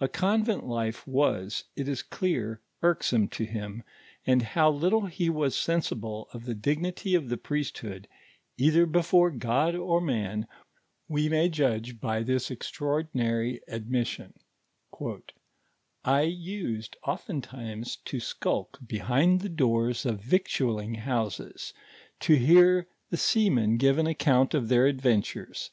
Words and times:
A 0.00 0.08
convent 0.08 0.64
life 0.64 1.06
was, 1.06 1.64
it 1.76 1.88
is 1.88 2.02
dear, 2.02 2.62
irksome 2.82 3.28
to 3.28 3.44
him, 3.44 3.82
and 4.26 4.40
how 4.40 4.70
little 4.70 5.04
he 5.04 5.28
wns 5.28 5.52
sensible 5.52 6.26
of 6.32 6.46
the 6.46 6.54
dignity 6.54 7.14
of 7.14 7.28
the 7.28 7.36
priesthood, 7.36 8.08
either 8.56 8.86
before 8.86 9.30
God 9.30 9.74
or 9.74 10.00
man, 10.00 10.46
we 11.06 11.28
may 11.28 11.50
judge 11.50 12.00
by 12.00 12.22
this 12.22 12.50
extraordinary 12.50 13.60
admission: 13.68 14.32
"I 16.02 16.22
used 16.22 16.96
oftentimes 17.04 17.96
to 18.06 18.20
skulk 18.20 18.78
behind 18.86 19.42
the 19.42 19.50
doors 19.50 20.06
of 20.06 20.22
victualling 20.22 20.94
houses, 20.94 21.74
to 22.20 22.36
hear 22.36 22.88
the 23.10 23.18
sea 23.18 23.50
men 23.50 23.76
give 23.76 23.98
an 23.98 24.06
account 24.06 24.54
of 24.54 24.68
their 24.68 24.86
adventures. 24.86 25.68